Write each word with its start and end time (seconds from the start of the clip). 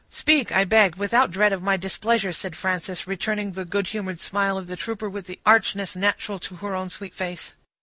"Speak, 0.09 0.51
I 0.51 0.63
beg, 0.63 0.95
without 0.95 1.29
dread 1.29 1.53
of 1.53 1.61
my 1.61 1.77
displeasure," 1.77 2.33
said 2.33 2.55
Frances, 2.55 3.05
returning 3.05 3.51
the 3.51 3.65
good 3.65 3.85
humored 3.89 4.19
smile 4.19 4.57
of 4.57 4.65
the 4.65 4.75
trooper, 4.75 5.07
with 5.07 5.27
the 5.27 5.39
archness 5.45 5.95
natural 5.95 6.39
to 6.39 6.55
her 6.55 6.73
own 6.73 6.89
sweet 6.89 7.13
face. 7.13 7.53